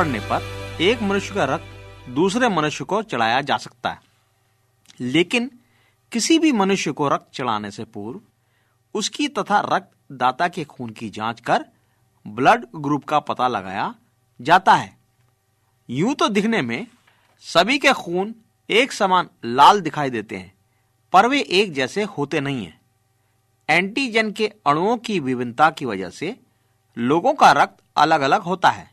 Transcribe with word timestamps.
पड़ने 0.00 0.20
पर 0.20 0.42
एक 0.80 1.02
मनुष्य 1.02 1.34
का 1.34 1.44
रक्त 1.44 2.08
दूसरे 2.10 2.48
मनुष्य 2.48 2.84
को 2.84 3.02
चढ़ाया 3.02 3.40
जा 3.40 3.56
सकता 3.56 3.90
है। 3.90 4.00
लेकिन 5.00 5.50
किसी 6.12 6.38
भी 6.38 6.52
मनुष्य 6.52 6.92
को 6.92 7.08
रक्त 7.08 7.26
चढ़ाने 7.34 7.70
से 7.70 7.84
पूर्व 7.84 8.20
उसकी 8.94 9.28
तथा 9.28 9.60
रक्त 9.72 9.90
दाता 10.12 10.48
के 10.48 10.64
खून 10.64 10.90
की 10.90 11.08
जाँच 11.10 11.40
कर 11.40 11.64
ब्लड 12.26 12.64
ग्रुप 12.76 13.04
का 13.04 13.18
पता 13.20 13.48
लगाया 13.48 13.94
जाता 14.40 14.74
है। 14.74 14.96
यूँ 15.88 16.14
तो 16.14 16.28
दिखने 16.28 16.62
में 16.62 16.86
सभी 17.44 17.78
के 17.78 17.92
खून 17.92 18.34
एक 18.70 18.92
समान 18.92 19.28
लाल 19.44 19.80
दिखाई 19.80 20.10
देते 20.10 20.36
हैं, 20.36 20.52
पर 21.12 21.26
वे 21.26 21.40
एक 21.40 21.72
जैसे 21.72 22.02
होते 22.02 22.40
नहीं 22.40 22.64
हैं। 22.64 22.80
एंटीजन 23.68 24.32
के 24.32 24.52
अणुओं 24.66 24.96
की 24.96 25.20
विभिन्नता 25.20 25.70
की 25.70 25.84
वजह 25.84 26.10
से 26.10 26.36
लोगों 26.96 27.34
का 27.34 27.52
रक्त 27.52 27.82
अलग 27.96 28.20
अलग 28.20 28.40
होता 28.40 28.70
है। 28.70 28.89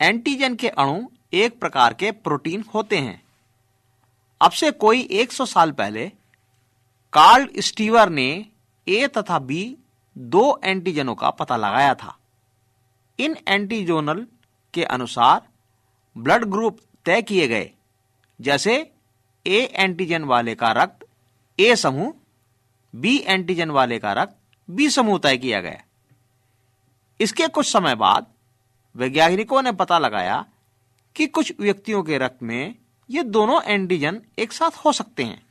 एंटीजन 0.00 0.54
के 0.54 0.68
अणु 0.68 1.00
एक 1.34 1.58
प्रकार 1.60 1.94
के 1.94 2.10
प्रोटीन 2.10 2.64
होते 2.74 2.98
हैं। 2.98 3.22
अब 4.40 4.50
से 4.50 4.70
कोई 4.72 5.00
100 5.12 5.46
साल 5.46 5.72
पहले, 5.72 6.06
कार्ल 7.12 7.48
स्टीवर 7.58 8.08
ने 8.10 8.28
ए 8.86 9.06
तथा 9.08 9.38
बी 9.40 9.76
दो 10.16 10.60
एंटीजनों 10.64 11.14
का 11.14 11.30
पता 11.30 11.56
लगाया 11.56 11.94
था। 11.94 12.16
इन 13.18 13.36
एंटीजोनल 13.48 14.26
के 14.74 14.84
अनुसार 14.84 15.40
ब्लड 16.16 16.44
ग्रुप 16.44 16.78
तय 17.06 17.22
किए 17.22 17.48
गए, 17.48 17.70
जैसे 18.40 18.74
ए 19.46 19.60
एंटीजन 19.74 20.24
वाले 20.24 20.54
का 20.54 20.72
रक्त 20.72 21.06
ए 21.58 21.74
समूह, 21.76 22.12
बी 22.94 23.16
एंटीजन 23.18 23.70
वाले 23.70 23.98
का 23.98 24.12
रक्त 24.12 24.36
बी 24.68 24.88
समूह 24.90 25.18
तय 25.18 25.36
किया 25.36 25.60
गया। 25.60 25.82
इसके 27.20 27.48
कुछ 27.48 27.66
समय 27.66 27.94
बाद 27.96 28.26
वैज्ञानिकों 28.96 29.62
ने 29.62 29.72
पता 29.72 29.98
लगाया 29.98 30.44
कि 31.16 31.26
कुछ 31.26 31.52
व्यक्तियों 31.60 32.02
के 32.02 32.18
रक्त 32.18 32.42
में 32.42 32.74
ये 33.10 33.22
दोनों 33.22 33.62
एंटीजन 33.62 34.20
एक 34.38 34.52
साथ 34.52 34.70
हो 34.70 34.92
सकते 34.92 35.24
हैं। 35.24 35.42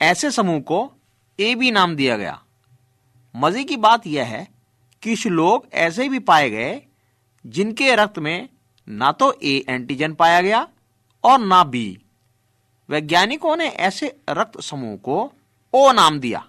ऐसे 0.00 0.30
समूह 0.30 0.60
को 0.60 0.92
ए 1.38 1.54
बी 1.54 1.70
नाम 1.70 1.96
दिया 1.96 2.16
गया। 2.16 2.42
मज़े 3.36 3.64
की 3.64 3.76
बात 3.76 4.06
यह 4.06 4.24
है 4.24 4.48
कि 5.02 5.10
कुछ 5.10 5.26
लोग 5.26 5.66
ऐसे 5.72 6.08
भी 6.08 6.18
पाए 6.18 6.50
गए 6.50 6.82
जिनके 7.46 7.94
रक्त 7.94 8.18
में 8.18 8.48
ना 8.88 9.12
तो 9.12 9.32
ए 9.42 9.64
एंटीजन 9.68 10.14
पाया 10.14 10.40
गया 10.40 10.66
और 11.24 11.38
ना 11.38 11.64
बी। 11.64 11.98
वैज्ञानिकों 12.88 13.56
ने 13.56 13.68
ऐसे 13.68 14.16
रक्त 14.30 14.60
समूह 14.60 14.96
को 14.96 15.32
ओ 15.74 15.92
नाम 15.92 16.18
दिया। 16.20 16.44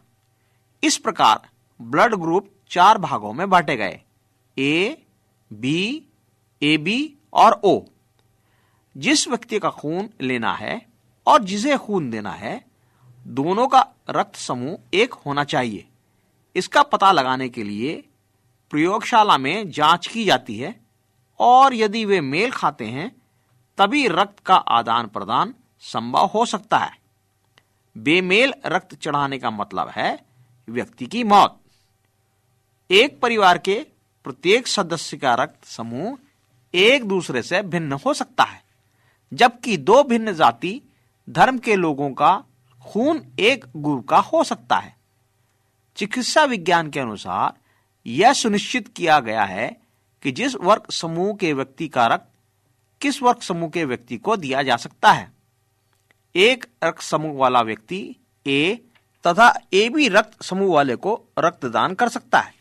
इस 0.83 0.97
प्रकार 0.97 1.41
ब्लड 1.81 2.15
ग्रुप 2.15 2.49
चार 2.69 2.97
भागों 2.97 3.33
में 3.33 3.49
बांटे 3.49 3.75
गए। 3.77 3.99
ए 4.57 4.97
बी, 5.53 6.03
ए, 6.63 6.77
बी 6.77 7.15
और 7.33 7.61
ओ। 7.63 7.81
जिस 8.97 9.27
व्यक्ति 9.27 9.59
का 9.59 9.69
खून 9.69 10.09
लेना 10.21 10.53
है 10.53 10.85
और 11.27 11.43
जिसे 11.43 11.77
खून 11.77 12.09
देना 12.09 12.31
है, 12.31 12.65
दोनों 13.27 13.67
का 13.67 13.87
रक्त 14.09 14.35
समूह 14.35 14.77
एक 14.93 15.13
होना 15.13 15.43
चाहिए। 15.43 15.87
इसका 16.55 16.83
पता 16.83 17.11
लगाने 17.11 17.49
के 17.49 17.63
लिए 17.63 18.03
प्रयोगशाला 18.71 19.37
में 19.37 19.71
जाँच 19.71 20.07
की 20.07 20.25
जाती 20.25 20.57
है 20.57 20.81
और 21.39 21.73
यदि 21.73 22.05
वे 22.05 22.21
मेल 22.21 22.51
खाते 22.51 22.85
हैं, 22.85 23.21
तभी 23.77 24.07
रक्त 24.07 24.39
का 24.39 24.55
आदान 24.55 25.07
प्रदान 25.07 25.53
संभव 25.79 26.25
हो 26.25 26.45
सकता 26.45 26.77
है। 26.77 26.97
बेमेल 27.97 28.53
रक्त 28.65 28.95
चढ़ाने 28.95 29.37
का 29.37 29.51
मतलब 29.51 29.87
है 29.89 30.25
व्यक्ति 30.69 31.05
की 31.05 31.23
मौत। 31.23 31.59
एक 32.91 33.19
परिवार 33.21 33.57
के 33.57 33.85
प्रत्येक 34.25 34.67
सदस्य 34.67 35.17
का 35.17 35.33
रक्त 35.33 35.65
समूह 35.65 36.17
एक 36.73 37.05
दूसरे 37.05 37.41
से 37.41 37.61
भिन्न 37.61 37.93
हो 38.05 38.13
सकता 38.13 38.43
है, 38.43 38.61
जबकि 39.31 39.77
दो 39.77 40.03
भिन्न 40.03 40.33
जाति 40.33 40.81
धर्म 41.27 41.57
के 41.57 41.75
लोगों 41.75 42.09
का 42.11 42.35
खून 42.81 43.21
एक 43.39 43.65
गुरु 43.75 44.01
का 44.01 44.17
हो 44.17 44.43
सकता 44.43 44.77
है। 44.77 44.95
चिकित्सा 45.97 46.43
विज्ञान 46.43 46.89
के 46.89 46.99
अनुसार 46.99 47.53
यह 48.05 48.33
सुनिश्चित 48.33 48.87
किया 48.87 49.19
गया 49.19 49.43
है 49.43 49.67
कि 50.23 50.31
जिस 50.31 50.55
वर्ग 50.55 50.89
समूह 50.91 51.33
के 51.35 51.53
व्यक्ति 51.53 51.87
का 51.87 52.07
रक्त 52.07 52.29
किस 53.01 53.21
वर्ग 53.21 53.41
समूह 53.41 53.69
के 53.69 53.85
व्यक्ति 53.85 54.17
को 54.17 54.35
दिया 54.37 54.63
जा 54.63 54.77
सकता 54.77 55.11
है। 55.11 55.31
एक 56.35 56.65
रक्त 56.83 57.01
समूह 57.01 57.37
वाला 57.37 57.61
व्यक्ति 57.61 58.15
ए 58.45 58.75
तथा 59.25 59.53
ए 59.73 59.87
बी 59.89 60.07
रक्त 60.07 60.43
समूह 60.43 60.73
वाले 60.75 60.95
को 60.95 61.21
रक्तदान 61.39 61.93
कर 61.93 62.09
सकता 62.09 62.39
है। 62.39 62.53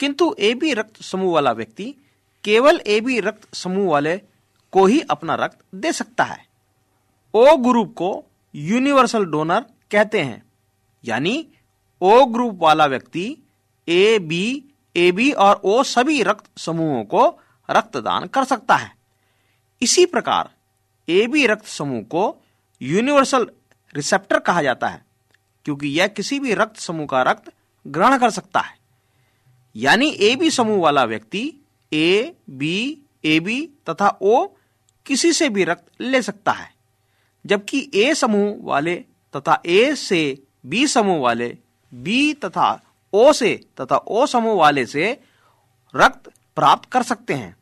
किंतु 0.00 0.34
ए 0.38 0.52
बी 0.54 0.72
रक्त 0.74 1.02
समूह 1.02 1.32
वाला 1.34 1.52
व्यक्ति 1.52 1.94
केवल 2.44 2.80
ए 2.86 3.00
बी 3.00 3.18
रक्त 3.20 3.54
समूह 3.54 3.90
वाले 3.90 4.16
को 4.72 4.84
ही 4.86 5.00
अपना 5.10 5.34
रक्त 5.34 5.58
दे 5.74 5.92
सकता 5.92 6.24
है। 6.24 6.44
ओ 7.34 7.56
ग्रुप 7.58 7.94
को 7.94 8.24
यूनिवर्सल 8.54 9.24
डोनर 9.24 9.64
कहते 9.90 10.20
हैं। 10.20 10.42
यानी 11.04 11.46
ओ 12.02 12.24
ग्रुप 12.26 12.58
वाला 12.62 12.86
व्यक्ति 12.86 13.36
ए 13.88 14.18
बी 14.20 14.62
ए 14.96 15.10
बी 15.12 15.30
और 15.32 15.60
ओ 15.64 15.82
सभी 15.84 16.22
रक्त 16.22 16.50
समूहों 16.58 17.02
को 17.04 17.26
रक्तदान 17.68 18.26
कर 18.26 18.44
सकता 18.44 18.76
है। 18.76 18.90
इसी 19.82 20.06
प्रकार 20.06 20.50
ए 21.08 21.26
बी 21.26 21.46
रक्त 21.46 21.66
समूह 21.68 22.02
को 22.04 22.34
यूनिवर्सल 22.80 23.46
रिसेप्टर 23.94 24.38
कहा 24.38 24.62
जाता 24.62 24.88
है, 24.88 25.04
क्योंकि 25.66 25.88
यह 25.90 26.06
किसी 26.08 26.38
भी 26.40 26.54
रक्त 26.54 26.76
समूह 26.78 27.06
का 27.06 27.22
रक्त 27.22 27.52
ग्रहण 27.86 28.18
कर 28.18 28.30
सकता 28.30 28.60
है। 28.60 28.75
यानी 29.76 30.08
ए 30.10 30.34
बी 30.36 30.50
समूह 30.50 30.80
वाला 30.82 31.04
व्यक्ति 31.04 31.40
ए, 31.92 32.34
बी 32.50 32.98
ए, 33.24 33.40
बी 33.40 33.68
तथा 33.88 34.08
ओ 34.22 34.46
किसी 35.06 35.32
से 35.32 35.48
भी 35.48 35.64
रक्त 35.64 36.00
ले 36.00 36.22
सकता 36.22 36.52
है। 36.52 36.68
जबकि 37.44 37.90
ए 37.94 38.14
समूह 38.14 38.56
वाले 38.60 38.94
तथा 39.34 39.60
ए 39.66 39.94
से 39.94 40.38
बी 40.66 40.86
समूह 40.86 41.20
वाले, 41.20 41.56
बी 41.92 42.32
तथा 42.34 42.80
ओ 43.12 43.32
से 43.32 43.54
तथा 43.80 43.96
ओ 43.96 44.26
समूह 44.26 44.54
वाले 44.54 44.86
से 44.86 45.10
रक्त 45.94 46.30
प्राप्त 46.56 46.88
कर 46.90 47.02
सकते 47.02 47.34
हैं। 47.34 47.56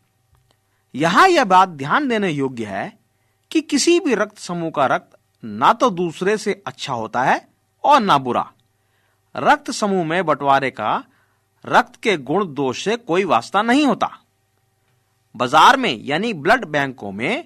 यहाँ 0.94 1.28
यह 1.28 1.44
बात 1.44 1.68
ध्यान 1.68 2.08
देने 2.08 2.30
योग्य 2.30 2.64
है 2.64 2.92
कि 3.50 3.60
किसी 3.60 3.98
भी 4.00 4.14
रक्त 4.14 4.38
समूह 4.38 4.70
का 4.70 4.86
रक्त 4.86 5.16
ना 5.42 5.72
तो 5.72 5.90
दूसरे 5.90 6.36
से 6.38 6.62
अच्छा 6.66 6.92
होता 6.92 7.22
है 7.22 7.40
और 7.84 8.00
ना 8.00 8.18
बुरा। 8.18 8.50
रक्त 9.34 9.70
समूह 9.70 10.04
में 10.04 10.24
बंटवारे 10.26 10.70
का 10.70 11.02
रक्त 11.64 11.96
के 11.96 12.16
गुण 12.18 12.46
दोष 12.54 12.84
से 12.84 12.96
कोई 12.96 13.24
वास्ता 13.24 13.62
नहीं 13.62 13.86
होता। 13.86 14.10
बाज़ार 15.34 15.76
में, 15.76 16.04
यानी 16.04 16.32
ब्लड 16.32 16.64
बैंकों 16.64 17.12
में, 17.12 17.44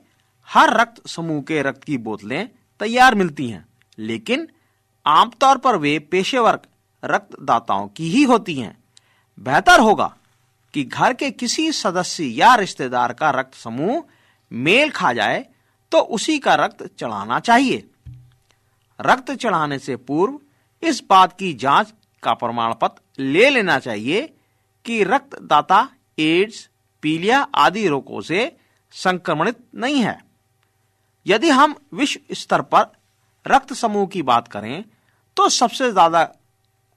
हर 0.48 0.74
रक्त 0.80 1.06
समूह 1.08 1.40
के 1.42 1.62
रक्त 1.62 1.84
की 1.84 1.98
बोतलें 1.98 2.48
तैयार 2.80 3.14
मिलती 3.14 3.48
हैं, 3.48 3.64
लेकिन 3.98 4.48
आमतौर 5.06 5.58
पर 5.58 5.76
वे 5.76 5.98
पेशेवर 6.10 6.58
रक्तदाताओं 7.02 7.88
की 7.88 8.10
ही 8.10 8.22
होती 8.22 8.54
हैं। 8.54 8.76
बेहतर 9.38 9.80
होगा 9.80 10.14
कि 10.75 10.84
घर 10.84 11.12
के 11.12 11.30
किसी 11.30 11.70
सदस्य 11.72 12.25
या 12.25 12.54
रिश्तेदार 12.54 13.12
का 13.12 13.30
रक्त 13.30 13.54
समूह 13.54 14.02
मेल 14.50 14.90
खा 14.90 15.12
जाए 15.12 15.44
तो 15.92 15.98
उसी 15.98 16.38
का 16.38 16.54
रक्त 16.54 16.82
चढ़ाना 16.98 17.38
चाहिए। 17.40 17.88
रक्त 19.00 19.30
चढ़ाने 19.32 19.78
से 19.78 19.96
पूर्व 19.98 20.38
इस 20.82 21.02
बात 21.10 21.38
की 21.38 21.52
जाँच 21.54 21.92
का 22.22 22.34
प्रमाण 22.34 22.75
पत्र 22.80 23.22
ले 23.22 23.48
लेना 23.50 23.78
चाहिए 23.80 24.22
कि 24.87 25.02
रक्तदाता, 25.04 25.88
एड्स, 26.18 26.68
पीलिया 27.02 27.40
आदि 27.56 27.87
रोगों 27.88 28.20
से 28.22 28.56
संक्रमणित 28.94 29.58
नहीं 29.76 30.00
है। 30.00 30.18
यदि 31.26 31.48
हम 31.50 31.75
विश्व 31.94 32.34
स्तर 32.34 32.62
पर 32.64 32.87
रक्त 33.46 33.72
समूह 33.75 34.06
की 34.06 34.22
बात 34.25 34.48
करें 34.48 34.84
तो 35.37 35.48
सबसे 35.50 35.90
ज़्यादा 35.92 36.22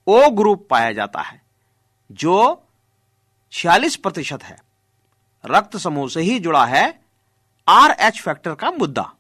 ओ 0.07 0.29
ग्रुप 0.31 0.67
पाया 0.69 0.91
जाता 0.93 1.21
है, 1.21 1.41
जो 2.09 2.67
46 3.53 3.95
प्रतिशत 3.97 4.43
है। 4.43 4.57
रक्त 5.43 5.77
समूह 5.77 6.07
से 6.09 6.21
ही 6.21 6.39
जुड़ा 6.39 6.65
है 6.67 6.83
आर 7.67 7.91
एच 7.99 8.21
फैक्टर 8.21 8.55
का 8.55 8.71
मुद्दा। 8.71 9.11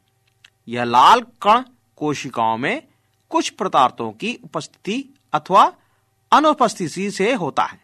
यह 0.67 0.83
लाल 0.85 1.21
कण 1.41 1.63
कोशिकाओं 1.97 2.57
में 2.57 2.81
कुछ 3.31 3.49
पदार्थों 3.51 4.11
की 4.13 4.33
उपस्थिति 4.43 5.03
अथवा 5.33 5.71
अनुपस्थिति 6.31 7.09
से 7.11 7.33
होता 7.33 7.63
है। 7.63 7.79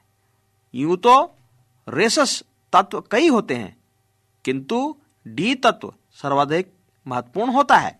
यूँ 0.74 0.98
तो 0.98 1.16
रेसस 1.88 2.44
तत्व 2.74 3.02
कई 3.12 3.28
होते 3.28 3.56
हैं, 3.56 3.76
किंतु 4.46 4.96
डी 5.26 5.54
तत्व 5.56 5.94
सर्वाधिक 6.22 6.72
महत्वपूर्ण 7.06 7.52
होता 7.52 7.78
है। 7.78 8.00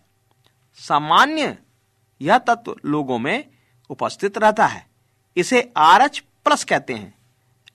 सामान्य 0.80 1.56
यह 2.20 2.38
तत्व 2.38 2.74
लोगों 2.84 3.18
में 3.18 3.44
उपस्थित 3.90 4.38
रहता 4.38 4.66
है, 4.66 4.86
इसे 5.36 5.72
आर 5.76 6.02
एच 6.02 6.18
प्लस 6.44 6.64
कहते 6.64 6.94
हैं। 6.94 7.14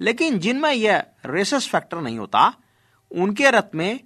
लेकिन 0.01 0.39
जिनमें 0.39 0.71
यह 0.71 1.03
रेसस 1.25 1.67
फैक्टर 1.67 1.97
नहीं 1.97 2.17
होता, 2.19 2.53
उनके 3.11 3.51
रक्त 3.51 3.75
में 3.75 3.99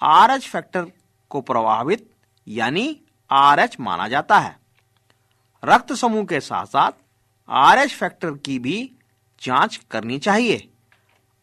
आर 0.00 0.30
एच 0.30 0.46
फैक्टर 0.48 0.90
को 1.30 1.40
प्रभावित, 1.40 2.10
यानी 2.46 3.00
आर 3.30 3.60
एच 3.60 3.76
माना 3.80 4.08
जाता 4.08 4.38
है। 4.38 4.56
रक्त 5.62 5.92
समूह 5.92 6.24
के 6.24 6.40
साथ 6.40 6.66
साथ 6.66 6.92
आर 7.50 7.78
एच 7.78 7.94
फैक्टर 7.94 8.30
की 8.30 8.58
भी 8.58 8.90
जाँच 9.42 9.80
करनी 9.90 10.18
चाहिए। 10.18 10.68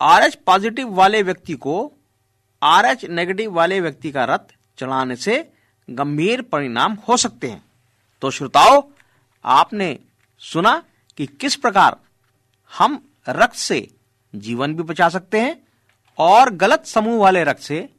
आर 0.02 0.24
एच 0.24 0.36
पॉजिटिव 0.36 0.90
वाले 0.90 1.22
व्यक्ति 1.24 1.54
को 1.54 1.94
आर 2.62 2.86
एच 2.86 3.06
नेगेटिव 3.06 3.54
वाले 3.54 3.80
व्यक्ति 3.82 4.12
का 4.12 4.26
रक्त 4.26 4.56
चढ़ाने 4.78 5.16
से 5.16 5.52
गंभीर 5.90 6.42
परिणाम 6.42 6.94
हो 7.08 7.18
सकते 7.18 7.50
हैं। 7.50 7.64
तो 8.22 8.32
श्रोताओं, 8.32 8.82
आपने 9.46 10.00
सुना 10.38 10.84
कि 11.18 11.26
किस 11.26 11.56
प्रकार 11.56 11.98
हम 12.72 13.02
रक्त 13.30 13.56
से 13.56 13.88
जीवन 14.34 14.76
भी 14.76 14.84
बचा 14.84 15.10
सकते 15.10 15.40
हैं 15.40 15.56
और 16.20 16.50
गलत 16.50 16.86
समूह 16.86 17.22
वाले 17.22 17.44
रक्त 17.44 17.62
से 17.62 17.90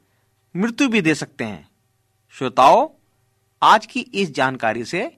मृत्यु 0.55 0.87
भी 0.87 1.01
दे 1.01 1.15
सकते 1.15 1.43
हैं। 1.43 1.67
श्रोताओं, 2.29 2.87
आज 3.61 3.85
की 3.85 3.99
इस 3.99 4.31
जानकारी 4.31 4.85
से 4.85 5.17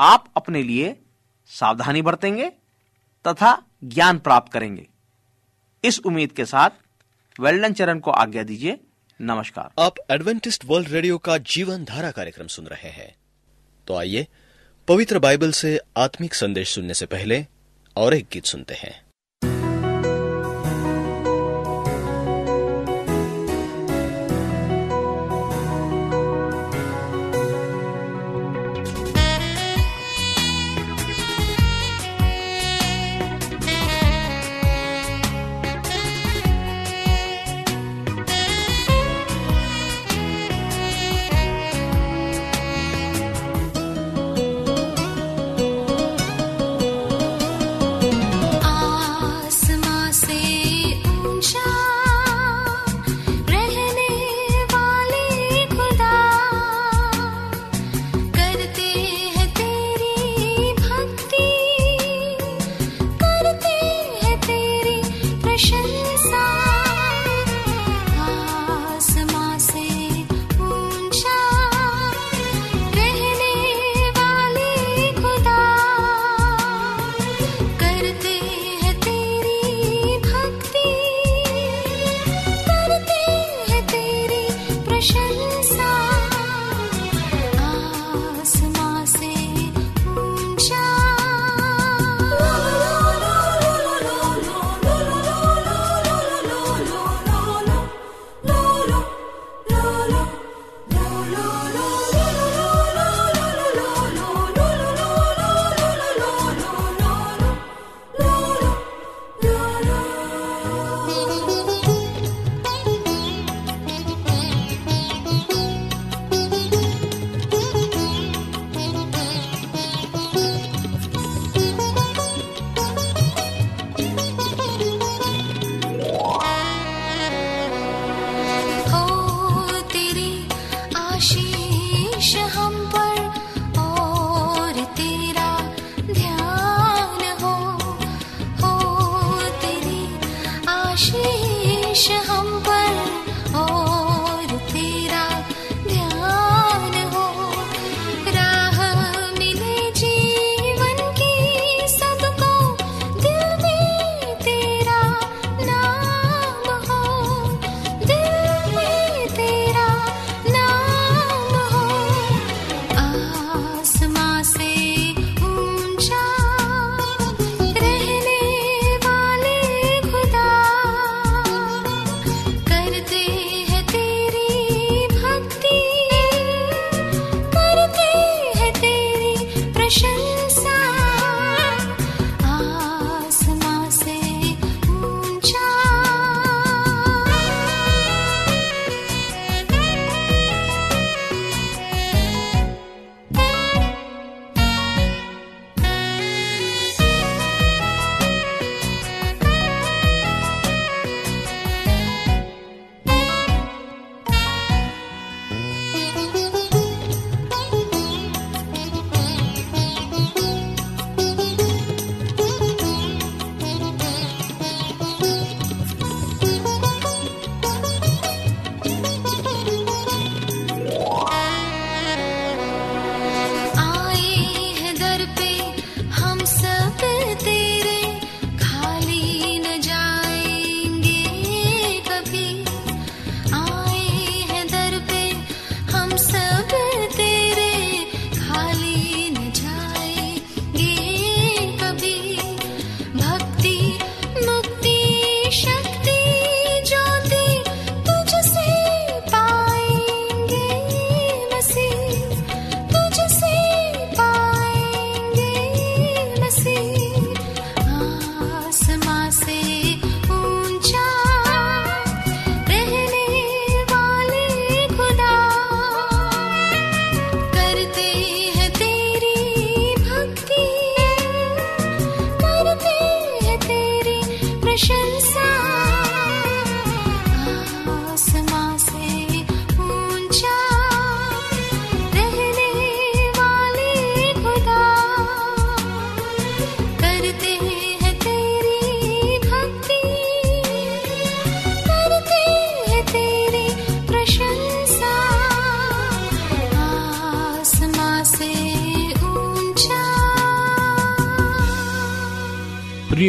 आप 0.00 0.32
अपने 0.36 0.62
लिए 0.62 1.00
सावधानी 1.46 2.02
बरतेंगे 2.02 2.50
तथा 3.26 3.62
ज्ञान 3.84 4.18
प्राप्त 4.18 4.52
करेंगे। 4.52 4.86
इस 5.84 5.98
उम्मीद 5.98 6.32
के 6.32 6.44
साथ 6.44 6.70
वेल्डन 7.40 7.72
चरण 7.72 7.98
को 7.98 8.10
आज्ञा 8.10 8.42
दीजिए। 8.42 8.80
नमस्कार। 9.20 9.82
आप 9.82 9.94
एडवेंटिस्ट 10.10 10.64
वर्ल्ड 10.64 10.88
रेडियो 10.88 11.18
का 11.18 11.38
जीवन 11.38 11.84
धारा 11.84 12.10
कार्यक्रम 12.10 12.46
सुन 12.46 12.66
रहे 12.66 12.88
हैं। 12.88 13.14
तो 13.86 13.94
आइए, 13.94 14.26
पवित्र 14.88 15.18
बाइबल 15.18 15.52
से 15.52 15.80
आत्मिक 15.96 16.34
संदेश 16.34 16.68
सुनने 16.68 16.94
से 16.94 17.06
पहले 17.06 17.46
और 17.96 18.14
एक 18.14 18.26
गीत 18.32 18.44
सुनते 18.44 18.74
हैं। 18.74 19.03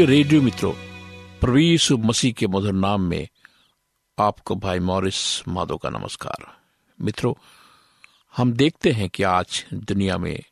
रेडियो 0.05 0.41
मित्रों, 0.41 0.73
प्रभु 1.39 1.97
मसीह 1.97 2.33
के 2.33 2.47
मधुर 2.47 2.73
नाम 2.73 3.01
में 3.01 3.27
आपको 4.19 4.55
भाई 4.55 4.79
मॉरिस 4.79 5.47
माधो 5.47 5.77
का 5.77 5.89
नमस्कार। 5.89 6.57
मित्रों, 7.01 7.33
हम 8.37 8.53
देखते 8.53 8.91
हैं 8.91 9.09
कि 9.09 9.23
आज 9.23 9.65
दुनिया 9.73 10.17
में 10.17 10.43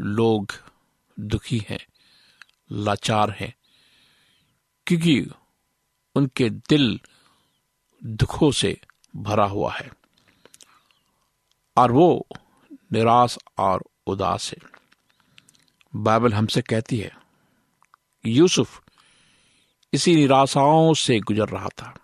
लोग 0.00 0.52
दुखी 1.20 1.66
हैं, 1.68 1.86
लाचार 2.72 3.30
हैं, 3.30 3.54
क्योंकि 4.86 5.30
उनके 6.14 6.50
दिल 6.50 7.00
दुखों 8.04 8.50
से 8.50 8.80
भरा 9.16 9.46
हुआ 9.46 9.72
है 9.72 9.92
और 11.76 11.92
वो 11.92 12.26
निराश 12.92 13.38
और 13.58 13.84
उदास 14.06 14.50
है। 14.50 14.58
बाइबल 15.96 16.34
हमसे 16.34 16.62
कहती 16.62 16.98
है 16.98 17.25
यूसुफ 18.26 18.82
इसी 19.92 20.14
निराशाओं 20.16 20.94
से 20.94 21.18
गुजर 21.20 21.48
रहा 21.48 21.68
था। 21.68 21.94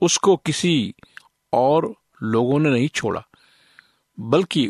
उसको 0.00 0.36
किसी 0.36 0.94
और 1.52 1.94
लोगों 2.22 2.58
ने 2.58 2.70
नहीं 2.70 2.88
छोड़ा, 2.88 3.24
बल्कि 4.20 4.68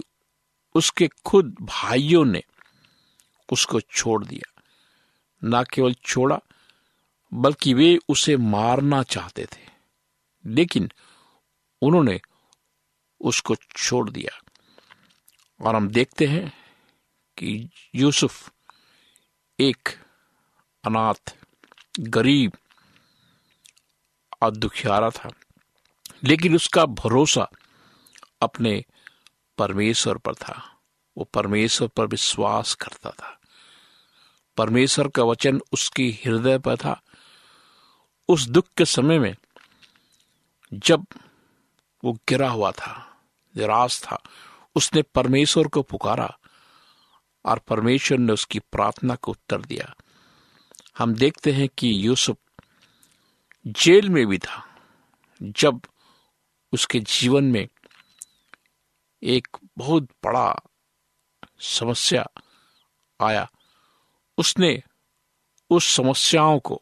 उसके 0.74 1.08
खुद 1.24 1.56
भाइयों 1.60 2.24
ने 2.24 2.42
उसको 3.52 3.80
छोड़ 3.80 4.24
दिया। 4.24 4.62
ना 5.44 5.62
केवल 5.62 5.94
छोड़ा, 5.94 6.40
बल्कि 7.34 7.74
वे 7.74 7.98
उसे 8.08 8.36
मारना 8.36 9.02
चाहते 9.02 9.44
थे, 9.44 9.68
लेकिन 10.46 10.90
उन्होंने 11.82 12.20
उसको 13.20 13.54
छोड़ 13.54 14.10
दिया। 14.10 14.40
और 15.60 15.76
हम 15.76 15.88
देखते 15.88 16.26
हैं 16.26 16.52
कि 17.36 17.68
यूसुफ 17.94 18.52
एक 19.60 19.88
अनाथ, 20.86 21.36
गरीब 22.00 22.52
और 24.42 24.50
दुखियारा 24.50 25.10
था। 25.10 25.30
लेकिन 26.24 26.54
उसका 26.54 26.86
भरोसा 26.86 27.48
अपने 28.42 28.84
परमेश्वर 29.58 30.18
पर 30.18 30.34
था। 30.34 30.78
वो 31.18 31.24
परमेश्वर 31.24 31.88
पर 31.88 32.06
विश्वास 32.06 32.74
करता 32.74 33.10
था। 33.10 33.40
परमेश्वर 34.56 35.08
का 35.08 35.22
वचन 35.22 35.60
उसकी 35.72 36.20
हृदय 36.24 36.58
पर 36.58 36.76
था। 36.76 37.02
उस 38.28 38.44
दुख 38.44 38.64
के 38.76 38.84
समय 38.84 39.18
में 39.18 39.36
जब 40.74 41.06
वो 42.04 42.12
गिरा 42.12 42.50
हुआ 42.50 42.70
था, 42.70 43.22
निराश 43.56 44.02
था, 44.02 44.22
उसने 44.74 45.02
परमेश्वर 45.02 45.68
को 45.68 45.82
पुकारा 45.82 46.38
और 47.44 47.58
परमेश्वर 47.58 48.18
ने 48.18 48.32
उसकी 48.32 48.58
प्रार्थना 48.58 49.14
को 49.14 49.30
उत्तर 49.32 49.60
दिया। 49.60 49.94
हम 50.98 51.14
देखते 51.14 51.52
हैं 51.52 51.68
कि 51.68 52.06
यूसुफ 52.06 52.36
जेल 53.66 54.08
में 54.08 54.26
भी 54.26 54.38
था, 54.38 54.64
जब 55.42 55.80
उसके 56.72 57.00
जीवन 57.00 57.44
में 57.44 57.68
एक 59.22 59.48
बहुत 59.78 60.02
बड़ा 60.24 60.60
समस्या 61.60 62.26
आया। 63.20 63.50
उसने 64.38 64.82
उस 65.70 65.96
समस्याओं 65.96 66.58
को, 66.58 66.80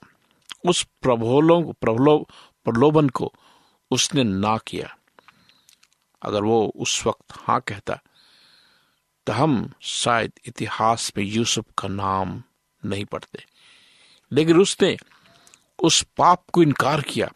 उस 0.66 0.82
प्रबोलों 1.02 1.72
प्रबलो, 1.72 2.18
प्रलोभन 2.64 3.08
को 3.08 3.32
उसने 3.90 4.24
ना 4.24 4.58
किया। 4.58 4.96
अगर 6.22 6.42
वो 6.42 6.72
उस 6.76 7.06
वक्त 7.06 7.32
हाँ 7.32 7.60
कहता 7.60 7.98
तो 9.26 9.32
हम 9.32 9.72
शायद 9.80 10.32
इतिहास 10.46 11.12
में 11.16 11.24
यूसुफ 11.24 11.64
का 11.78 11.88
नाम 11.88 12.42
नहीं 12.84 13.04
पढ़ते। 13.04 13.44
लेकिन 14.32 14.60
उसने 14.60 14.96
उस 15.82 16.02
पाप 16.16 16.44
को 16.52 16.62
इनकार 16.62 17.00
किया। 17.00 17.32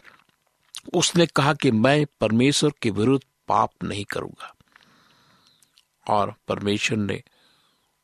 उसने 0.94 1.26
कहा 1.26 1.54
कि 1.54 1.70
मैं 1.70 2.06
परमेश्वर 2.20 2.72
के 2.82 2.90
विरुद्ध 2.90 3.24
पाप 3.48 3.70
नहीं 3.84 4.04
करूँगा। 4.04 4.54
और 6.08 6.34
परमेश्वर 6.48 6.98
ने 6.98 7.22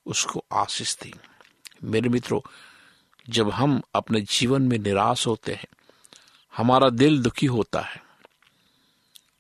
उसको 0.07 0.45
आशीष 0.53 0.97
दी। 0.97 1.15
मेरे 1.85 2.09
मित्रों, 2.09 2.41
जब 3.29 3.51
हम 3.51 3.83
अपने 3.95 4.21
जीवन 4.21 4.63
में 4.63 4.79
निराश 4.79 5.27
होते 5.27 5.55
हैं, 5.55 5.67
हमारा 6.57 6.91
दिल 6.91 7.23
दुखी 7.23 7.47
होता 7.47 7.81
है। 7.81 8.03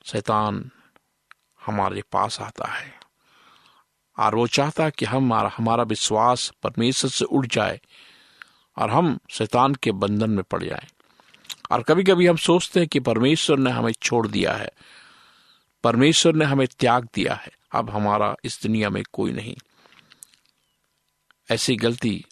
शैतान 0.04 0.70
हमारे 1.66 2.02
पास 2.12 2.40
आता 2.40 2.68
है। 2.68 3.00
और 4.18 4.34
वो 4.34 4.46
चाहता 4.46 4.90
कि 4.90 5.04
हमारा 5.04 5.50
हमारा 5.56 5.82
विश्वास 5.82 6.52
परमेश्वर 6.62 7.10
से 7.10 7.24
उड़ 7.24 7.46
जाए। 7.46 7.80
और 8.76 8.90
हम 8.90 9.18
शैतान 9.30 9.74
के 9.74 9.92
बंधन 9.92 10.30
में 10.30 10.44
पड़ 10.44 10.64
जाएँ। 10.64 10.86
और 11.70 11.82
कभी 11.82 12.04
कभी 12.04 12.26
हम 12.26 12.36
सोचते 12.36 12.80
हैं 12.80 12.88
कि 12.88 13.00
परमेश्वर 13.00 13.58
ने 13.58 13.70
हमें 13.70 13.92
छोड़ 13.92 14.28
दिया 14.28 14.52
है। 14.52 14.70
परमेश्वर 15.84 16.34
ने 16.34 16.44
हमें 16.44 16.66
त्याग 16.66 17.08
दिया 17.14 17.34
है। 17.34 17.52
अब 17.72 17.90
हमारा 17.90 18.36
इस 18.44 18.62
दुनिया 18.62 18.90
में 18.90 19.02
कोई 19.12 19.32
नहीं। 19.32 19.56
ऐसी 21.50 21.76
गलती 21.76 22.24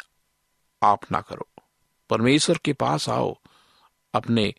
आप 0.82 1.12
ना 1.12 1.20
करो। 1.20 1.48
परमेश्वर 2.10 2.58
के 2.58 2.72
पास 2.72 3.08
आओ 3.08 3.36
अपने 4.14 4.54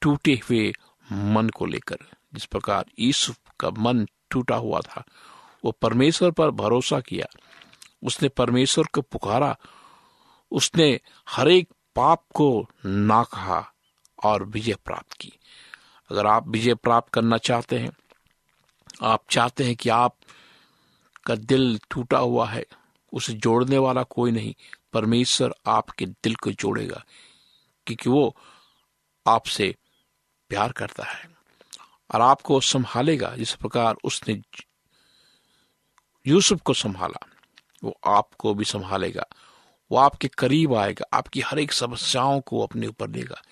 टूटे 0.00 0.40
हुए 0.50 0.72
मन 1.12 1.48
को 1.48 1.66
लेकर। 1.66 1.98
जिस 2.34 2.44
प्रकार 2.44 2.84
ईसुफ 2.98 3.38
का 3.60 3.70
मन 3.70 4.06
टूटा 4.30 4.56
हुआ 4.56 4.80
था, 4.80 5.04
वो 5.64 5.70
परमेश्वर 5.70 6.30
पर 6.30 6.50
भरोसा 6.50 7.00
किया। 7.00 7.26
उसने 8.02 8.28
परमेश्वर 8.28 8.84
को 8.84 9.02
पुकारा 9.02 9.56
उसने 10.50 11.00
हर 11.28 11.48
एक 11.48 11.68
पाप 11.96 12.24
को 12.34 12.66
ना 12.86 13.22
कहा 13.22 13.72
और 14.24 14.44
विजय 14.44 14.74
प्राप्त 14.74 15.12
की। 15.12 15.32
अगर 16.10 16.26
आप 16.26 16.48
विजय 16.48 16.74
प्राप्त 16.74 17.12
करना 17.12 17.38
चाहते 17.38 17.78
हैं, 17.78 17.90
आप 19.02 19.24
चाहते 19.30 19.64
हैं 19.64 19.76
कि 19.76 19.88
आप 19.88 20.16
का 21.26 21.34
दिल 21.34 21.80
टूटा 21.90 22.18
हुआ 22.18 22.48
है, 22.48 22.64
उसे 23.12 23.32
जोड़ने 23.32 23.78
वाला 23.78 24.02
कोई 24.02 24.30
नहीं, 24.30 24.54
परमेश्वर 24.92 25.54
आपके 25.66 26.06
दिल 26.06 26.34
को 26.34 26.52
जोड़ेगा, 26.52 27.04
क्योंकि 27.86 28.10
वो 28.10 28.36
आपसे 29.26 29.74
प्यार 30.48 30.72
करता 30.72 31.04
है 31.04 31.28
और 32.14 32.20
आपको 32.20 32.60
संभालेगा। 32.60 33.36
जिस 33.36 33.54
प्रकार 33.54 33.96
उसने 34.04 34.42
यूसुफ 36.26 36.60
को 36.60 36.74
संभाला, 36.74 37.26
वो 37.84 37.98
आपको 38.06 38.54
भी 38.54 38.64
संभालेगा। 38.64 39.26
वो 39.90 39.98
आपके 39.98 40.28
करीब 40.28 40.74
आएगा, 40.74 41.16
आपकी 41.16 41.40
हर 41.40 41.58
एक 41.58 41.72
समस्याओं 41.72 42.40
को 42.40 42.62
अपने 42.62 42.86
ऊपर 42.86 43.08
लेगा 43.08 43.42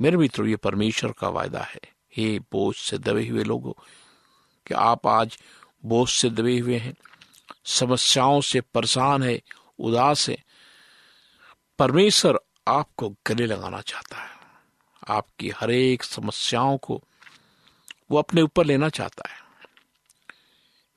मेरे 0.00 0.16
मित्रों, 0.16 0.48
ये 0.48 0.56
परमेश्वर 0.56 1.12
का 1.12 1.28
वायदा 1.28 1.60
है। 1.60 1.80
हे 2.16 2.38
बोझ 2.38 2.76
से 2.76 2.98
दबे 2.98 3.26
हुए 3.26 3.44
लोगों, 3.44 3.72
कि 4.66 4.74
आप 4.74 5.06
आज 5.06 5.38
बोझ 5.84 6.08
से 6.08 6.30
दबे 6.30 6.58
हुए 6.58 6.78
हैं, 6.78 6.94
समस्याओं 7.64 8.40
से 8.40 8.60
परेशान 8.60 9.22
है, 9.22 9.42
उदास 9.78 10.28
है। 10.28 10.44
परमेश्वर 11.78 12.38
आपको 12.68 13.14
गले 13.26 13.46
लगाना 13.46 13.80
चाहता 13.80 14.22
है। 14.22 14.30
आपकी 15.08 15.50
हर 15.50 15.70
एक 15.70 16.02
समस्याओं 16.02 16.78
को 16.78 17.04
वो 18.10 18.18
अपने 18.18 18.42
ऊपर 18.42 18.64
लेना 18.64 18.88
चाहता 18.88 19.30
है। 19.30 19.42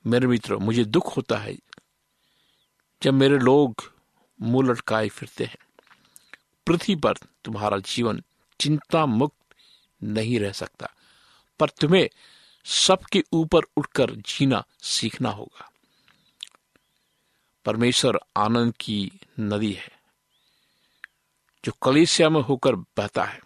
मेरे 0.08 0.28
मित्रों, 0.28 0.60
मुझे 0.60 0.86
दुख 0.86 1.17
होता 1.17 1.38
है 1.38 1.58
जब 3.04 3.13
मेरे 3.13 3.38
लोग 3.38 3.95
मुँह 4.41 4.71
लटकाए 4.71 5.10
फिरते 5.10 5.45
हैं। 5.45 5.58
पृथ्वी 6.67 6.95
पर 6.95 7.13
तुम्हारा 7.45 7.78
जीवन 7.78 8.21
चिंता 8.60 9.06
मुक्त 9.06 9.56
नहीं 10.04 10.39
रह 10.39 10.52
सकता, 10.52 10.89
पर 11.60 11.69
तुम्हें 11.69 12.10
सबके 12.65 13.24
ऊपर 13.34 13.62
उठकर 13.78 14.12
जीना 14.12 14.63
सीखना 14.82 15.30
होगा। 15.30 15.71
परमेश्वर 17.65 18.19
आनंद 18.38 18.74
की 18.80 19.12
नदी 19.39 19.71
है, 19.71 19.91
जो 21.65 21.71
कलिसिया 21.84 22.30
में 22.30 22.41
होकर 22.41 22.76
बहता 22.76 23.24
है। 23.24 23.39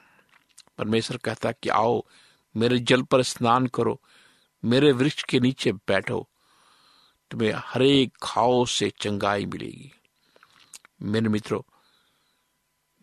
परमेश्वर 0.78 1.18
कहता 1.18 1.52
कि 1.52 1.70
आओ, 1.70 2.04
मेरे 2.56 2.80
जल 2.80 3.02
पर 3.02 3.24
स्नान 3.24 3.68
करो, 3.68 4.02
मेरे 4.66 4.92
वृक्ष 4.92 5.24
के 5.24 5.40
नीचे 5.40 5.72
बैठो, 5.72 6.28
तुम्हें 7.32 7.54
हर 7.56 7.82
एक 7.82 8.18
घाव 8.24 8.66
से 8.66 8.90
चंगाई 8.90 9.46
मिलेगी। 9.46 9.92
मेरे 11.02 11.30
मित्रों, 11.30 11.62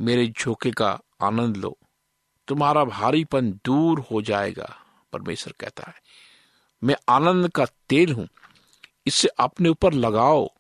मेरे 0.01 0.27
झोंके 0.27 0.71
का 0.71 1.01
आनंद 1.23 1.57
लो। 1.57 1.79
तुम्हारा 2.49 2.85
भारीपन 2.85 3.61
दूर 3.65 4.01
हो 4.01 4.23
जाएगा, 4.23 4.77
परमेश्वर 5.13 5.55
कहता 5.61 5.85
है। 5.87 5.95
मैं 6.85 6.97
आनंद 7.09 7.49
का 7.49 7.67
तेल 7.89 8.13
हूँ। 8.13 8.29
इसे 9.07 9.29
अपने 9.29 9.69
ऊपर 9.69 9.93
लगाओ। 9.93 10.51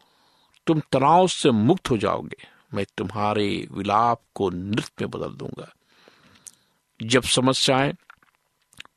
तुम 0.66 0.80
तनाव 0.80 1.28
से 1.28 1.50
मुक्त 1.50 1.90
हो 1.90 1.96
जाओगे। 1.96 2.48
मैं 2.74 2.86
तुम्हारे 2.98 3.68
विलाप 3.70 4.22
को 4.34 4.50
नृत्य 4.50 4.92
में 5.00 5.10
बदल 5.10 5.30
दूँगा। 5.30 5.74
जब 7.02 7.22
समस्याएँ, 7.22 7.92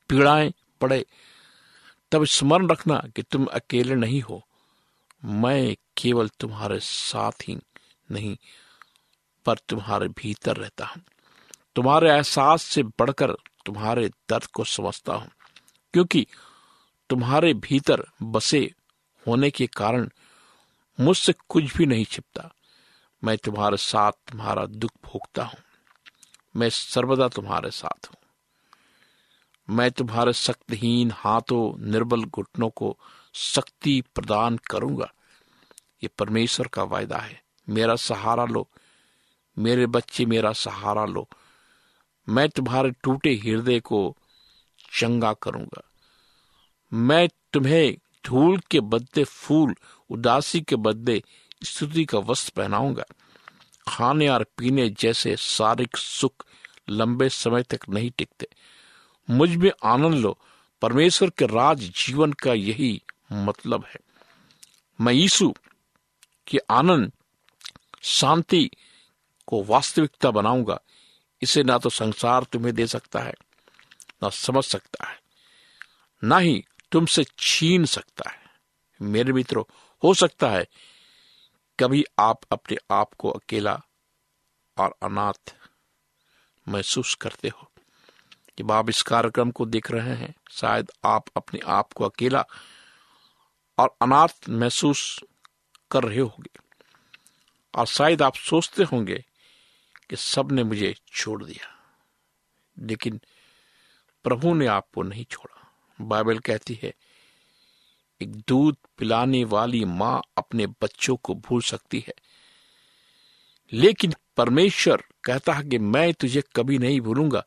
पीड़ाएँ 0.10 0.54
पड़े, 0.82 1.06
तब 2.12 2.26
स्मरण 2.26 2.68
रखना 2.68 3.04
कि 3.16 3.22
तुम 3.22 3.46
अकेले 3.46 3.96
नहीं 3.96 4.22
हो। 4.22 4.48
मैं 5.26 5.76
केवल 5.98 6.28
तुम्हारे 6.28 6.80
साथ 6.80 7.32
ही 7.32 7.56
नहीं, 8.12 8.38
पर 9.46 9.58
तुम्हारे 9.70 10.08
भीतर 10.08 10.58
रहता 10.58 10.86
हूँ। 10.86 11.02
तुम्हारे 11.76 12.10
एहसास 12.12 12.62
से 12.62 12.84
बढ़कर 12.84 13.36
तुम्हारे 13.66 14.10
दर्द 14.30 14.46
को 14.46 14.64
समझता 14.64 15.14
हूँ, 15.14 15.30
क्योंकि 15.94 16.26
तुम्हारे 17.10 17.54
भीतर 17.54 18.04
बसे 18.24 18.72
होने 19.28 19.50
के 19.50 19.68
कारण 19.68 20.10
मुझसे 21.00 21.34
कुछ 21.50 21.78
भी 21.78 21.86
नहीं 21.86 22.06
छिपता। 22.06 22.50
मैं 23.24 23.38
तुम्हारे 23.38 23.78
साथ 23.78 24.12
तुम्हारा 24.12 24.66
दुख 24.66 24.92
भोगता 25.06 25.44
हूँ। 25.44 25.60
मैं 26.56 26.70
सर्वदा 26.70 27.28
तुम्हारे 27.28 27.72
साथ 27.72 28.08
हूँ। 28.08 28.16
मैं 29.70 29.92
तुम्हारे 29.92 30.34
शक्तिहीन 30.34 31.12
हाथों, 31.16 31.92
निर्बल 31.92 32.24
घुटनों 32.24 32.70
को 32.70 32.98
शक्ति 33.34 34.02
प्रदान 34.16 34.58
करूँगा। 34.58 35.12
ये 36.04 36.10
परमेश्वर 36.20 36.68
का 36.68 36.84
वायदा 36.84 37.18
है। 37.18 37.42
मेरा 37.70 37.96
सहारा 37.96 38.46
लो। 38.46 38.68
मेरे 39.58 39.86
बच्चे 39.86 40.26
मेरा 40.26 40.54
सहारा 40.54 41.06
लो। 41.06 41.30
मैं 42.30 42.50
तुम्हारे 42.50 42.92
टूटे 42.92 43.34
हृदय 43.34 43.80
को 43.80 44.18
चंगा 45.00 45.34
करूँगा। 45.34 45.82
मैं 46.94 47.30
तुम्हें 47.54 47.98
धूल 48.26 48.58
के 48.58 48.80
बदले 48.80 49.24
फूल, 49.24 49.76
उदासी 50.10 50.62
के 50.62 50.76
बदले 50.76 51.24
स्तुति 51.64 52.06
का 52.06 52.18
वस्त्र 52.18 52.54
पहनाऊँगा। 52.56 53.04
खाने 53.88 54.28
और 54.28 54.46
पीने 54.58 54.90
जैसे 54.90 55.36
शारीरिक 55.36 55.98
सुख 55.98 56.46
लंबे 56.90 57.30
समय 57.30 57.64
तक 57.64 57.90
नहीं 57.90 58.12
टिकते। 58.18 58.48
मुझमें 59.30 59.72
आनंद 59.84 60.14
लो। 60.14 60.38
परमेश्वर 60.82 61.30
के 61.30 61.46
राज 61.46 61.80
जीवन 61.80 62.34
का 62.34 62.54
यही 62.54 63.02
मतलब 63.32 63.86
है। 63.88 64.00
मैं 65.02 65.14
यीशु 65.14 65.54
के 66.48 66.58
आनंद 66.58 67.12
शांति 68.02 68.70
को 69.48 69.64
वास्तविकता 69.64 70.32
बनाऊँगा, 70.32 70.80
इसे 71.42 71.64
ना 71.64 71.78
तो 71.78 71.90
संसार 71.90 72.44
तुम्हें 72.44 72.74
दे 72.76 72.88
सकता 72.88 73.20
है, 73.20 73.34
ना 74.24 74.30
समझ 74.30 74.64
सकता 74.64 75.08
है, 75.08 75.20
ना 76.24 76.38
ही 76.38 76.64
तुमसे 76.92 77.24
छीन 77.40 77.86
सकता 77.86 78.30
है। 78.30 78.38
मेरे 79.02 79.34
मित्रों, 79.34 79.64
हो 80.04 80.14
सकता 80.14 80.50
है 80.50 80.68
कभी 81.80 82.04
आप 82.20 82.40
अपने 82.52 82.78
आप 82.92 83.14
को 83.14 83.30
अकेला 83.30 83.82
और 84.78 84.96
अनाथ 85.04 85.54
महसूस 86.68 87.16
करते 87.16 87.50
हो 87.50 87.72
जब 88.60 88.72
आप 88.72 88.90
इस 88.90 89.02
कार्यक्रम 89.02 89.52
को 89.52 89.66
देख 89.66 89.92
रहे 89.92 90.16
हैं, 90.16 90.34
शायद 90.52 90.92
आप 91.06 91.26
अपने 91.38 91.60
आप 91.66 91.94
को 91.94 92.06
अकेला 92.06 92.44
और 93.78 93.96
अनाथ 94.02 94.50
महसूस 94.50 95.20
कर 95.92 96.04
रहे 96.04 96.20
होंगे। 96.20 96.69
और 97.80 97.86
शायद 97.86 98.22
आप 98.22 98.36
सोचते 98.36 98.84
होंगे 98.84 99.26
कि 100.10 100.16
सबने 100.16 100.64
मुझे 100.64 100.96
छोड़ 101.14 101.44
दिया। 101.44 101.94
लेकिन 102.80 103.22
प्रभु 104.24 104.54
ने 104.54 104.66
आपको 104.66 105.04
नहीं 105.04 105.26
छोड़ा। 105.26 105.72
बाइबल 106.02 106.40
कहती 106.40 106.80
है, 106.84 106.94
एक 108.22 108.36
दूध 108.36 108.78
पिलाने 108.98 109.44
वाली 109.44 109.86
माँ 109.86 110.22
अपने 110.38 110.68
बच्चों 110.68 111.16
को 111.16 111.36
भूल 111.36 111.62
सकती 111.62 112.06
है। 112.08 112.14
लेकिन 113.74 114.14
परमेश्वर 114.38 115.04
कहता 115.24 115.54
है 115.54 115.64
कि 115.64 115.78
मैं 115.78 116.14
तुझे 116.14 116.44
कभी 116.56 116.78
नहीं 116.78 117.02
भूलूँगा, 117.02 117.46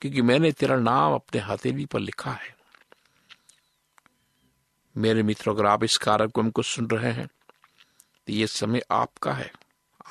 क्योंकि 0.00 0.22
मैंने 0.22 0.52
तेरा 0.52 0.76
नाम 0.76 1.14
अपने 1.14 1.40
हथेली 1.40 1.86
पर 1.86 2.00
लिखा 2.00 2.30
है। 2.30 2.56
मेरे 4.96 5.22
मित्रों, 5.22 5.54
अगर 5.54 5.66
आप 5.66 5.84
इस 5.84 5.96
कार्यक्रम 5.96 6.50
को 6.50 6.62
सुन 6.62 6.86
रहे 6.86 7.12
हैं 7.12 7.28
ये 8.30 8.46
समय 8.46 8.82
आपका 8.90 9.32
है। 9.32 9.52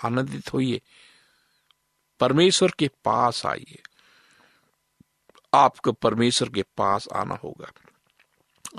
आनंदित 0.05 0.53
होइए। 0.53 0.81
परमेश्वर 2.19 2.71
के 2.79 2.87
पास 2.87 3.45
आइए। 3.45 3.83
आपको 5.53 5.91
परमेश्वर 5.91 6.49
के 6.49 6.63
पास 6.63 7.07
आना 7.15 7.35
होगा। 7.35 7.71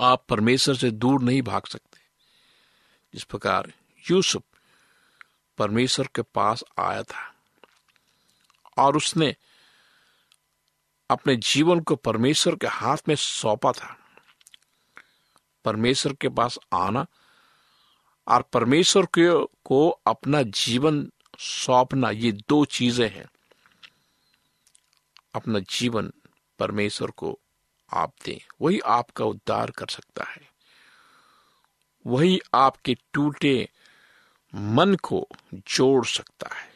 आप 0.00 0.26
परमेश्वर 0.28 0.74
से 0.76 0.90
दूर 0.90 1.22
नहीं 1.22 1.42
भाग 1.42 1.66
सकते। 1.66 2.00
जिस 3.14 3.24
प्रकार 3.24 3.72
यूसुफ 4.10 4.42
परमेश्वर 5.58 6.06
के 6.06 6.22
पास 6.22 6.64
आया 6.78 7.02
था 7.02 7.34
और 8.78 8.96
उसने 8.96 9.36
अपने 11.10 11.36
जीवन 11.36 11.80
को 11.80 11.96
परमेश्वर 11.96 12.56
के 12.56 12.66
हाथ 12.66 12.96
में 13.08 13.14
सौंपा 13.14 13.72
था। 13.72 13.96
परमेश्वर 15.64 16.12
के 16.12 16.28
पास 16.28 16.58
आना 16.74 17.06
और 18.30 18.42
परमेश्वर 18.42 19.06
को 19.64 19.88
अपना 19.88 20.42
जीवन 20.42 21.10
सौंपना, 21.38 22.10
ये 22.10 22.32
दो 22.32 22.64
चीज़ें 22.64 23.10
हैं। 23.10 23.26
अपना 25.34 25.58
जीवन 25.58 26.12
परमेश्वर 26.58 27.10
को 27.10 27.38
आप 27.92 28.12
दें, 28.24 28.38
वही 28.60 28.80
आपका 28.80 29.24
उद्धार 29.24 29.70
कर 29.70 29.86
सकता 29.86 30.24
है। 30.24 30.50
वही 32.06 32.40
आपके 32.54 32.96
टूटे 33.12 33.68
मन 34.54 34.94
को 34.94 35.28
जोड़ 35.54 36.06
सकता 36.06 36.54
है। 36.56 36.70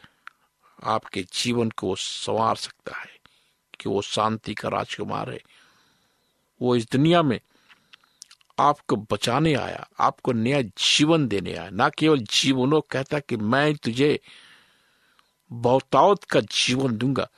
आपके 0.83 1.23
जीवन 1.23 1.69
को 1.69 1.95
संवार 1.95 2.55
सकता 2.55 2.97
है 2.97 3.19
कि 3.79 3.89
वो 3.89 4.01
शांति 4.01 4.53
का 4.53 4.69
राजकुमार 4.69 5.31
है। 5.31 5.39
वो 6.61 6.75
इस 6.75 6.91
दुनिया 6.91 7.21
में 7.23 7.39
आपको 8.59 8.95
बचाने 8.95 9.53
आया, 9.53 9.89
आपको 9.99 10.31
नया 10.31 10.61
जीवन 10.61 11.27
देने 11.27 11.53
आया। 11.55 11.69
ना 11.69 11.89
केवल 11.89 12.19
जीवनों 12.19 12.81
कहता 12.81 13.19
कि 13.19 13.37
मैं 13.37 13.75
तुझे 13.75 14.19
बहुतावत 15.51 16.23
का 16.23 16.39
जीवन 16.39 16.97
दूँगा। 16.97 17.29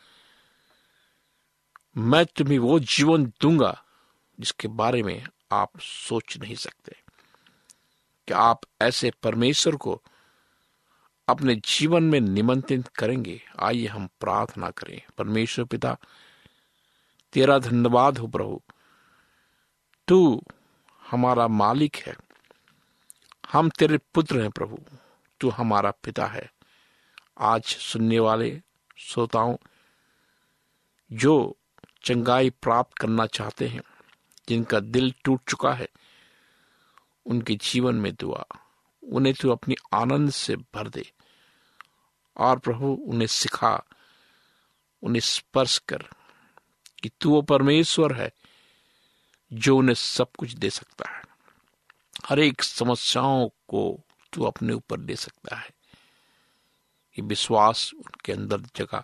मैं 1.98 2.26
तुम्हें 2.26 2.60
वो 2.60 2.80
जीवन 2.80 3.26
दूँगा 3.26 3.84
जिसके 4.40 4.68
बारे 4.68 5.04
में 5.04 5.28
आप 5.52 5.70
सोच 5.80 6.38
नहीं 6.38 6.56
सकते। 6.56 6.96
कि 8.28 8.34
आप 8.34 8.62
ऐसे 8.82 9.12
परमेश्वर 9.24 9.76
को 9.76 10.02
अपने 11.28 11.56
जीवन 11.56 12.04
में 12.04 12.22
निमंत्रित 12.22 12.88
करेंगे। 12.88 13.42
आइए 13.60 13.88
हम 13.88 14.08
प्रार्थना 14.08 14.70
करें। 14.70 15.02
परमेश्वर 15.18 15.66
पिता, 15.66 15.98
तेरा 17.34 17.60
धन्यवाद 17.60 18.18
हो 18.18 18.28
प्रभु। 18.28 18.62
तू 20.08 20.44
हमारा 21.12 21.48
मालिक 21.48 21.96
है। 21.96 22.16
हम 23.52 23.70
तेरे 23.70 23.98
पुत्र 23.98 24.42
हैं 24.42 24.52
प्रभु। 24.52 24.80
तू 25.40 25.50
हमारा 25.50 25.92
पिता 25.92 26.26
है। 26.26 26.52
आज 27.40 27.64
सुनने 27.64 28.20
वाले 28.20 28.62
श्रोताओं, 28.98 29.58
जो 31.12 31.58
चंगाई 32.04 32.50
प्राप्त 32.50 32.98
करना 32.98 33.26
चाहते 33.26 33.68
हैं, 33.68 33.82
जिनका 34.50 34.80
दिल 34.80 35.14
टूट 35.24 35.42
चुका 35.50 35.74
है, 35.74 35.90
उनके 37.26 37.56
जीवन 37.56 37.96
में 37.96 38.16
दुआ। 38.16 38.46
उन्हें 39.04 39.36
तू 39.36 39.50
अपनी 39.50 39.76
आनंद 39.94 40.32
से 40.32 40.56
भर 40.56 40.90
दे। 40.90 41.12
और 42.38 42.60
प्रभु, 42.60 42.88
उन्हें 42.88 43.28
सिखा, 43.28 43.84
उन्हें 45.04 45.22
स्पर्श 45.22 45.78
कर 45.78 46.10
कि 47.04 47.10
तू 47.22 47.30
वो 47.30 47.42
परमेश्वर 47.42 48.14
है 48.14 48.32
जो 49.54 49.78
उन्हें 49.78 49.96
सब 49.96 50.28
कुछ 50.38 50.52
दे 50.52 50.70
सकता 50.70 51.10
है। 51.10 51.24
हर 52.26 52.40
एक 52.40 52.64
समस्याओं 52.64 53.48
को 53.48 54.02
तू 54.34 54.44
अपने 54.44 54.74
ऊपर 54.74 55.00
ले 55.00 55.16
सकता 55.16 55.56
है। 55.56 55.68
ये 57.20 57.22
विश्वास 57.22 57.92
उनके 57.94 58.32
अंदर 58.32 58.62
जगह 58.62 59.04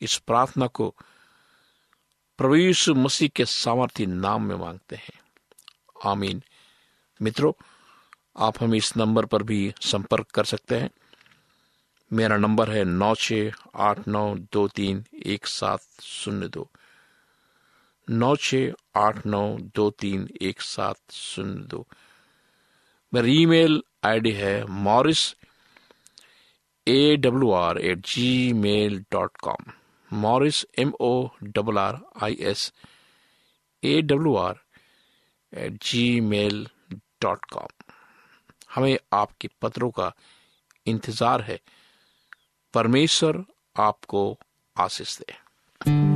इस 0.00 0.18
प्रार्थना 0.18 0.66
को 0.66 0.94
प्रभु 2.38 2.56
यीशु 2.56 2.94
मसीह 2.94 3.28
के 3.28 3.44
सामर्थ्य 3.44 4.06
नाम 4.06 4.42
में 4.42 4.56
मांगते 4.56 4.96
हैं। 4.96 5.20
आमीन। 6.04 6.42
मित्रों, 7.22 7.52
आप 8.38 8.62
हम 8.62 8.74
इस 8.74 8.96
नंबर 8.96 9.24
पर 9.24 9.42
भी 9.42 9.74
संपर्क 9.80 10.26
कर 10.26 10.44
सकते 10.44 10.80
हैं। 10.80 10.90
मेरा 12.12 12.36
नंबर 12.36 12.70
है 12.70 12.84
नौ 12.84 13.14
छ 13.14 13.32
आठ 13.76 14.08
नौ 14.08 14.34
दो 14.34 14.68
तीन 14.68 15.04
एक 15.26 15.46
सात 15.46 15.80
शून्य 16.02 16.48
दो। 16.48 16.70
नौ 18.08 18.34
छ 18.36 18.54
आठ 18.96 19.24
नौ 19.26 19.42
दो 19.76 19.88
तीन 20.00 20.28
एक 20.48 20.60
सात 20.62 21.12
शून्य 21.12 21.66
दो। 21.70 21.86
मेरी 23.12 23.32
ईमेल 23.42 23.80
आईडी 24.04 24.30
है 24.32 24.54
Morris 24.84 25.22
A 26.86 27.16
W 27.16 27.50
R 27.52 27.78
at 27.78 28.06
Gmail 28.54 28.98
dot 29.12 29.36
com. 29.42 29.72
Morris 30.10 30.64
M 30.78 30.92
O 31.00 31.28
double 31.42 31.78
R 31.78 31.98
I 32.22 32.36
S 32.50 32.72
A 33.82 34.00
W 34.02 34.34
R 34.36 34.60
at 35.52 35.82
Gmail 36.20 36.66
dot 37.22 37.44
com. 37.52 37.92
हमें 38.74 38.96
आपके 39.14 39.48
पत्रों 39.62 39.90
का 39.98 40.12
इंतज़ार 40.86 41.42
है। 41.42 41.58
परमेश्वर 42.74 43.44
आपको 43.76 44.22
आशीष 44.76 45.18
दे। 45.18 46.15